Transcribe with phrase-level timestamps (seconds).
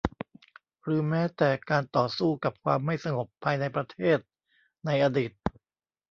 [0.83, 4.19] หรือแม้แต่การต่อสู้กับความไม่สงบภายในประเทศ
[4.85, 5.31] ในอดีต